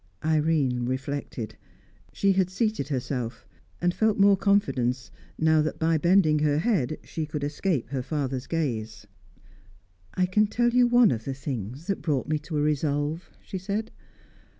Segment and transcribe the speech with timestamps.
[0.25, 1.55] Irene reflected.
[2.11, 3.45] She had seated herself,
[3.79, 8.47] and felt more confidence now that, by bending her head, she could escape her father's
[8.47, 9.05] gaze.
[10.15, 13.59] "I can tell you one of the things that brought me to a resolve," she
[13.59, 13.91] said.